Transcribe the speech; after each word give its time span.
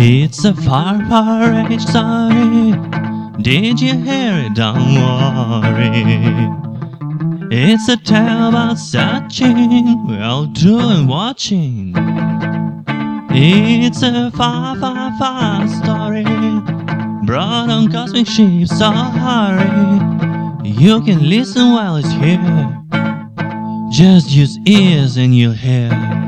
It's 0.00 0.44
a 0.44 0.54
far, 0.54 1.04
far 1.08 1.50
away 1.50 1.76
story. 1.78 2.70
Did 3.42 3.80
you 3.80 3.94
hear 3.94 4.46
it? 4.46 4.54
Don't 4.54 4.94
worry. 4.94 5.90
It's 7.50 7.88
a 7.88 7.96
tale 7.96 8.50
about 8.50 8.78
searching, 8.78 10.06
well 10.06 10.46
doing 10.46 11.08
watching. 11.08 11.94
It's 13.30 14.04
a 14.04 14.30
far, 14.36 14.78
far, 14.78 15.18
far 15.18 15.66
story. 15.66 16.22
Brought 17.26 17.68
on 17.68 17.90
cosmic 17.90 18.28
ships, 18.28 18.78
so 18.78 18.92
hurry. 18.92 19.98
You 20.62 21.02
can 21.02 21.28
listen 21.28 21.72
while 21.72 21.96
it's 21.96 22.12
here. 22.12 22.84
Just 23.90 24.30
use 24.30 24.58
ears 24.64 25.16
and 25.16 25.36
you'll 25.36 25.54
hear. 25.54 26.27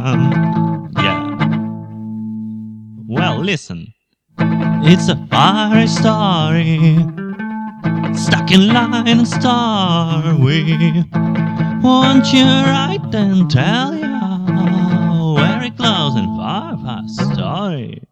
da. 0.00 0.16
Yeah. 1.02 1.36
Well, 3.06 3.38
listen. 3.38 3.94
It's 4.38 5.08
a 5.08 5.16
fiery 5.30 5.86
story. 5.86 6.98
Stuck 8.14 8.50
in 8.50 8.68
line 8.68 9.08
and 9.08 9.26
starry. 9.26 11.04
Won't 11.82 12.32
you 12.32 12.44
write 12.44 13.14
and 13.14 13.50
tell 13.50 13.94
ya 13.94 15.34
very 15.36 15.70
close 15.70 16.16
and 16.16 16.28
far 16.38 16.76
past 16.84 17.20
story? 17.32 18.02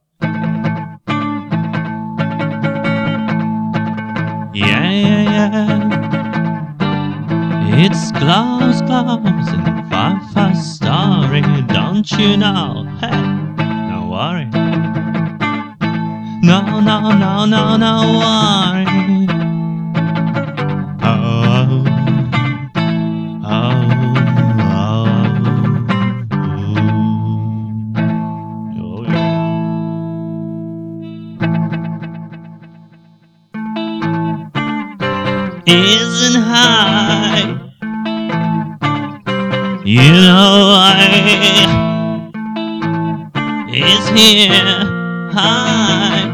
Yeah, 4.55 4.91
yeah, 4.91 5.23
yeah. 5.23 5.92
It's 7.85 8.13
close, 8.13 8.81
close 8.83 9.49
and 9.51 9.91
far 9.91 10.21
past 10.35 10.77
story. 10.77 11.43
Don't 11.67 12.09
you 12.13 12.37
know? 12.37 12.85
Hey, 13.01 13.11
don't 13.91 14.09
worry. 14.09 14.49
No, 16.43 16.81
no, 16.81 17.11
no, 17.11 17.45
no, 17.45 17.77
no 17.77 17.95
worry. 18.21 19.27
Oh, 21.03 21.85
oh, 23.45 23.45
oh, 23.45 23.49
oh, 28.79 29.03
yeah. 29.09 29.59
Isn't 35.67 36.43
high. 36.43 37.62
You 39.93 40.01
know 40.01 40.73
I 40.75 41.05
is 43.69 44.09
here 44.09 44.49
high. 45.31 46.33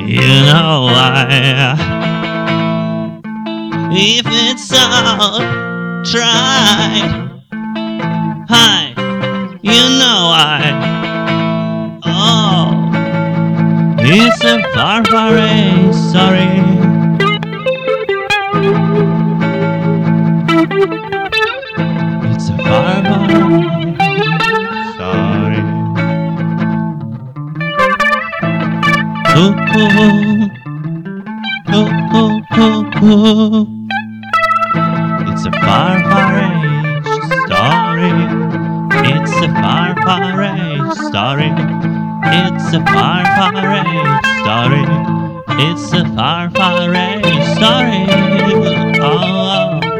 You 0.00 0.28
know 0.50 0.88
I 0.90 1.76
if 3.92 4.26
it's 4.26 4.72
all 4.72 5.38
tried. 6.02 7.30
Hi, 8.48 8.94
you 9.62 9.82
know 10.00 10.34
I. 10.34 10.74
Oh, 12.04 12.90
it's 14.00 14.42
a 14.42 14.60
far, 14.74 15.04
far 15.04 15.34
away, 15.34 15.92
sorry. 16.10 16.72
It's 29.74 29.80
a 35.46 35.52
far, 35.62 35.98
far 36.10 36.36
age 36.40 37.06
story. 37.46 38.12
It's 39.08 39.32
a 39.32 39.48
far, 39.48 39.96
far 40.02 40.42
age 40.42 40.92
story. 41.08 41.50
It's 42.36 42.68
a 42.74 42.84
far, 42.84 43.24
far 43.24 43.64
age 43.80 44.26
story. 44.42 44.84
It's 45.64 45.88
a 45.94 46.04
far, 46.16 46.50
far 46.50 46.94
age 46.94 47.44
story. 47.56 48.04
Oh, 49.00 49.80
oh. 49.80 49.91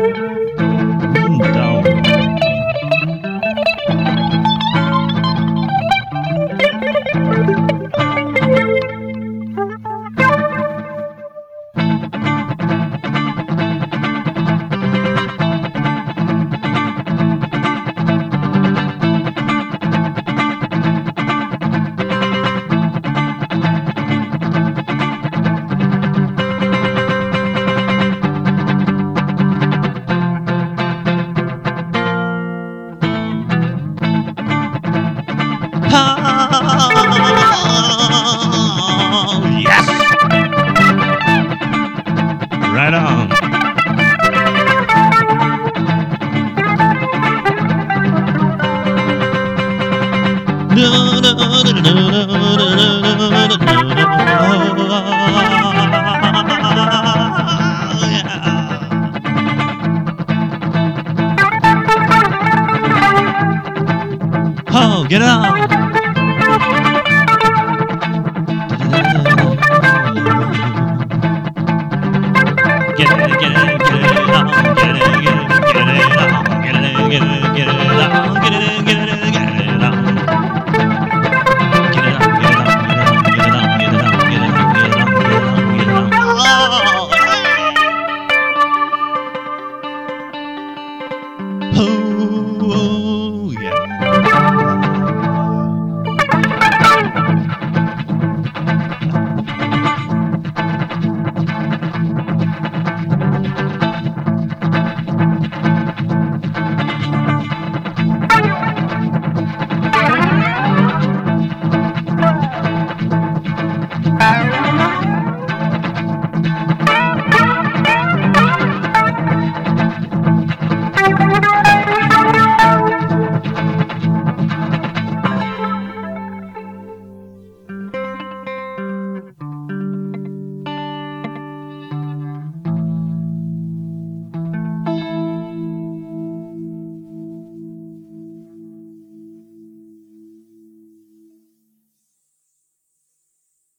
Get 65.13 65.21
up. 65.21 65.82